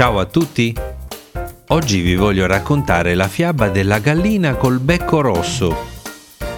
Ciao 0.00 0.18
a 0.18 0.24
tutti! 0.24 0.74
Oggi 1.68 2.00
vi 2.00 2.14
voglio 2.14 2.46
raccontare 2.46 3.14
la 3.14 3.28
fiaba 3.28 3.68
della 3.68 3.98
gallina 3.98 4.54
col 4.54 4.78
becco 4.78 5.20
rosso. 5.20 5.76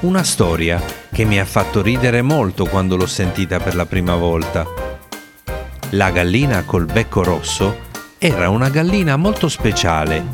Una 0.02 0.22
storia 0.22 0.80
che 1.10 1.24
mi 1.24 1.40
ha 1.40 1.44
fatto 1.44 1.82
ridere 1.82 2.22
molto 2.22 2.66
quando 2.66 2.94
l'ho 2.94 3.08
sentita 3.08 3.58
per 3.58 3.74
la 3.74 3.84
prima 3.84 4.14
volta. 4.14 4.64
La 5.90 6.12
gallina 6.12 6.62
col 6.62 6.86
becco 6.86 7.24
rosso 7.24 7.78
era 8.16 8.48
una 8.48 8.68
gallina 8.68 9.16
molto 9.16 9.48
speciale 9.48 10.24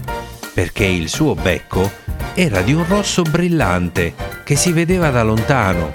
perché 0.53 0.85
il 0.85 1.09
suo 1.09 1.35
becco 1.35 1.91
era 2.35 2.61
di 2.61 2.75
un 2.75 2.87
rosso 2.87 3.23
brillante 3.23 4.13
che 4.45 4.55
si 4.55 4.71
vedeva 4.71 5.09
da 5.09 5.23
lontano. 5.23 5.95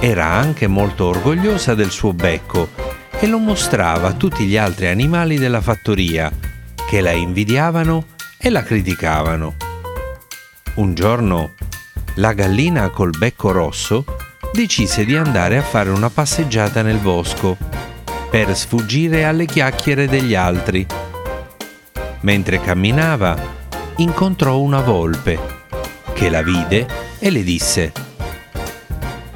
Era 0.00 0.26
anche 0.26 0.66
molto 0.66 1.04
orgogliosa 1.04 1.76
del 1.76 1.90
suo 1.90 2.12
becco 2.12 2.91
e 3.22 3.28
lo 3.28 3.38
mostrava 3.38 4.08
a 4.08 4.12
tutti 4.14 4.46
gli 4.46 4.56
altri 4.56 4.88
animali 4.88 5.38
della 5.38 5.60
fattoria 5.60 6.28
che 6.88 7.00
la 7.00 7.12
invidiavano 7.12 8.06
e 8.36 8.50
la 8.50 8.64
criticavano. 8.64 9.54
Un 10.74 10.92
giorno 10.94 11.52
la 12.16 12.32
gallina 12.32 12.88
col 12.88 13.16
becco 13.16 13.52
rosso 13.52 14.04
decise 14.52 15.04
di 15.04 15.14
andare 15.14 15.56
a 15.56 15.62
fare 15.62 15.90
una 15.90 16.10
passeggiata 16.10 16.82
nel 16.82 16.98
bosco 16.98 17.56
per 18.28 18.56
sfuggire 18.56 19.24
alle 19.24 19.46
chiacchiere 19.46 20.08
degli 20.08 20.34
altri. 20.34 20.84
Mentre 22.22 22.60
camminava, 22.60 23.38
incontrò 23.98 24.58
una 24.58 24.80
volpe 24.80 25.38
che 26.12 26.28
la 26.28 26.42
vide 26.42 26.88
e 27.20 27.30
le 27.30 27.44
disse 27.44 27.92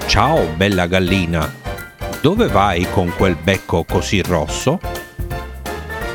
Ciao 0.07 0.45
bella 0.57 0.87
gallina, 0.89 1.66
dove 2.27 2.49
vai 2.49 2.85
con 2.91 3.13
quel 3.17 3.37
becco 3.41 3.85
così 3.85 4.21
rosso? 4.21 4.81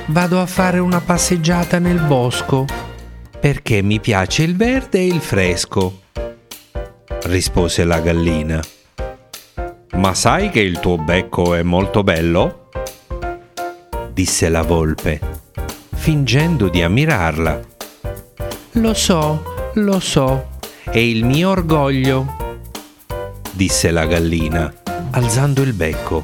Vado 0.07 0.41
a 0.41 0.45
fare 0.45 0.77
una 0.79 0.99
passeggiata 0.99 1.79
nel 1.79 2.01
bosco 2.01 2.65
perché 3.39 3.81
mi 3.81 4.01
piace 4.01 4.43
il 4.43 4.57
verde 4.57 4.99
e 4.99 5.05
il 5.05 5.21
fresco, 5.21 6.01
rispose 7.27 7.85
la 7.85 8.01
gallina. 8.01 8.61
Ma 9.93 10.13
sai 10.13 10.49
che 10.49 10.59
il 10.59 10.81
tuo 10.81 10.97
becco 10.97 11.55
è 11.55 11.63
molto 11.63 12.03
bello? 12.03 12.67
disse 14.11 14.49
la 14.49 14.63
volpe, 14.63 15.17
fingendo 15.93 16.67
di 16.67 16.81
ammirarla. 16.81 17.61
Lo 18.71 18.93
so, 18.93 19.71
lo 19.75 19.99
so, 20.01 20.49
è 20.83 20.97
il 20.97 21.23
mio 21.23 21.51
orgoglio, 21.51 22.57
disse 23.53 23.91
la 23.91 24.05
gallina 24.05 24.73
alzando 25.11 25.61
il 25.61 25.73
becco. 25.73 26.23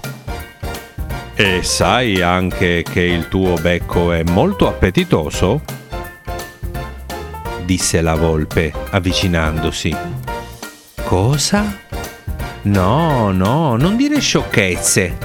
E 1.35 1.61
sai 1.63 2.21
anche 2.21 2.83
che 2.83 3.02
il 3.02 3.27
tuo 3.27 3.55
becco 3.55 4.11
è 4.11 4.23
molto 4.23 4.67
appetitoso? 4.67 5.61
disse 7.63 7.99
la 7.99 8.15
volpe 8.15 8.73
avvicinandosi. 8.91 9.93
Cosa? 11.03 11.80
No, 12.63 13.31
no, 13.31 13.75
non 13.75 13.97
dire 13.97 14.21
sciocchezze, 14.21 15.17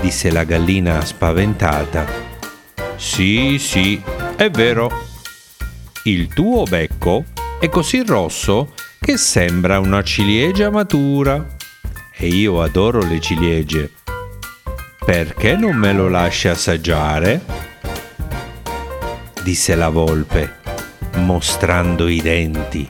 disse 0.00 0.30
la 0.30 0.44
gallina 0.44 1.02
spaventata. 1.02 2.06
Sì, 2.96 3.56
sì, 3.58 4.00
è 4.36 4.50
vero. 4.50 4.90
Il 6.04 6.28
tuo 6.28 6.64
becco 6.64 7.24
è 7.58 7.68
così 7.70 8.02
rosso 8.04 8.74
che 9.00 9.16
sembra 9.16 9.78
una 9.78 10.02
ciliegia 10.02 10.70
matura 10.70 11.58
e 12.20 12.26
io 12.26 12.60
adoro 12.60 13.00
le 13.02 13.18
ciliegie. 13.18 13.90
Perché 15.02 15.56
non 15.56 15.74
me 15.74 15.92
lo 15.94 16.08
lasci 16.08 16.48
assaggiare? 16.48 17.40
disse 19.42 19.74
la 19.74 19.88
volpe, 19.88 20.58
mostrando 21.16 22.06
i 22.08 22.20
denti. 22.20 22.86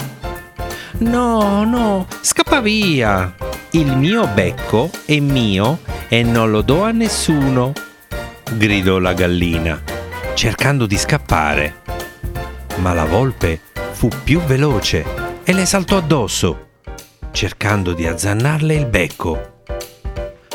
No, 0.98 1.64
no, 1.64 2.08
scappa 2.20 2.60
via! 2.60 3.32
Il 3.70 3.96
mio 3.96 4.26
becco 4.26 4.90
è 5.06 5.20
mio 5.20 5.78
e 6.08 6.24
non 6.24 6.50
lo 6.50 6.62
do 6.62 6.82
a 6.82 6.90
nessuno, 6.90 7.72
gridò 8.54 8.98
la 8.98 9.12
gallina, 9.12 9.80
cercando 10.34 10.86
di 10.86 10.98
scappare. 10.98 11.82
Ma 12.78 12.92
la 12.92 13.04
volpe 13.04 13.60
fu 13.92 14.08
più 14.24 14.40
veloce 14.40 15.04
e 15.44 15.52
le 15.52 15.64
saltò 15.66 15.98
addosso 15.98 16.69
cercando 17.32 17.92
di 17.92 18.06
azzannarle 18.06 18.74
il 18.74 18.86
becco. 18.86 19.62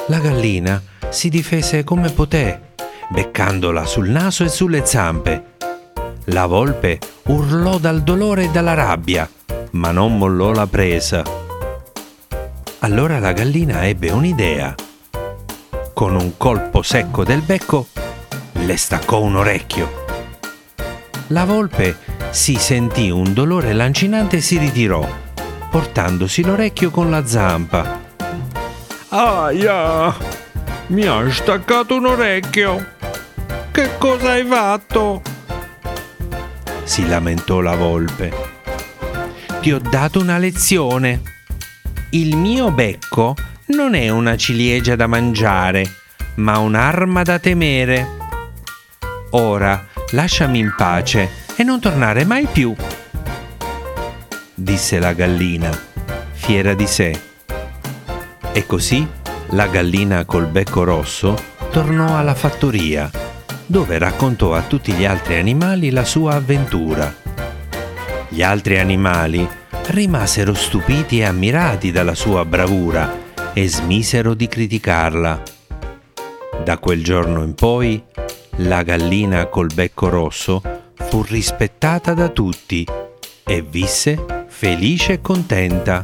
La 0.08 0.20
gallina 0.20 0.82
si 1.10 1.30
difese 1.30 1.84
come 1.84 2.12
poté, 2.12 2.74
beccandola 3.10 3.86
sul 3.86 4.10
naso 4.10 4.44
e 4.44 4.50
sulle 4.50 4.86
zampe. 4.86 5.54
La 6.26 6.46
volpe 6.46 7.00
urlò 7.24 7.78
dal 7.78 8.04
dolore 8.04 8.46
e 8.46 8.50
dalla 8.50 8.74
rabbia, 8.74 9.30
ma 9.72 9.92
non 9.92 10.18
mollò 10.18 10.52
la 10.52 10.68
presa. 10.68 11.24
Allora 12.80 13.20
la 13.20 13.34
gallina 13.34 13.86
ebbe 13.86 14.12
un'idea. 14.12 14.76
Con 15.94 16.16
un 16.16 16.38
colpo 16.38 16.82
secco 16.82 17.24
del 17.24 17.42
becco 17.42 17.88
le 18.54 18.78
staccò 18.78 19.22
un 19.22 19.38
orecchio. 19.38 20.04
La 21.28 21.46
volpe 21.46 21.98
si 22.30 22.58
sentì 22.58 23.10
un 23.10 23.34
dolore 23.34 23.74
lancinante 23.74 24.38
e 24.38 24.42
si 24.42 24.58
ritirò 24.58 25.24
portandosi 25.70 26.44
l'orecchio 26.44 26.92
con 26.92 27.10
la 27.10 27.26
zampa. 27.26 28.02
Aia! 29.10 30.16
Mi 30.88 31.06
ha 31.06 31.32
staccato 31.32 31.96
un 31.96 32.06
orecchio! 32.06 32.94
Che 33.72 33.98
cosa 33.98 34.32
hai 34.32 34.46
fatto? 34.46 35.22
si 36.86 37.08
lamentò 37.08 37.60
la 37.62 37.76
volpe. 37.76 38.32
Ti 39.60 39.72
ho 39.74 39.80
dato 39.80 40.20
una 40.20 40.38
lezione. 40.38 41.22
Il 42.12 42.38
mio 42.38 42.72
becco 42.72 43.36
non 43.68 43.96
è 43.96 44.10
una 44.10 44.38
ciliegia 44.38 44.96
da 44.96 45.08
mangiare, 45.08 45.86
ma 46.36 46.60
un'arma 46.60 47.24
da 47.24 47.40
temere. 47.40 48.08
Ora 49.32 49.88
lasciami 50.12 50.60
in 50.60 50.74
pace 50.78 51.30
e 51.58 51.64
non 51.64 51.82
tornare 51.82 52.24
mai 52.24 52.46
più 52.46 52.74
disse 54.56 55.00
la 55.00 55.14
gallina, 55.14 55.78
fiera 56.32 56.74
di 56.74 56.88
sé. 56.88 57.20
E 58.54 58.66
così 58.66 59.06
la 59.50 59.68
gallina 59.68 60.24
col 60.24 60.48
becco 60.48 60.84
rosso 60.84 61.38
tornò 61.72 62.18
alla 62.18 62.34
fattoria, 62.34 63.12
dove 63.66 63.98
raccontò 63.98 64.54
a 64.54 64.62
tutti 64.62 64.94
gli 64.94 65.06
altri 65.06 65.38
animali 65.38 65.92
la 65.92 66.06
sua 66.06 66.36
avventura. 66.36 67.14
Gli 68.30 68.42
altri 68.42 68.80
animali 68.80 69.48
rimasero 69.88 70.54
stupiti 70.54 71.20
e 71.20 71.26
ammirati 71.26 71.92
dalla 71.92 72.16
sua 72.16 72.46
bravura 72.46 73.24
e 73.54 73.68
smisero 73.68 74.34
di 74.34 74.48
criticarla. 74.48 75.44
Da 76.64 76.78
quel 76.78 77.04
giorno 77.04 77.44
in 77.44 77.54
poi, 77.54 78.02
la 78.60 78.84
gallina 78.84 79.48
col 79.48 79.70
becco 79.74 80.08
rosso 80.08 80.62
fu 80.96 81.24
rispettata 81.24 82.14
da 82.14 82.30
tutti 82.30 82.88
e 83.44 83.62
visse 83.62 84.35
felice 84.58 85.12
e 85.12 85.22
contenta 85.22 86.02